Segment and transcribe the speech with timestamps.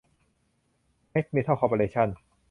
[1.11, 2.07] แมกซ์ เมทัล คอร์ปอเรชั่น